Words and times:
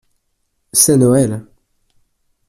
c’est 0.73 0.97
Noël. 0.97 1.45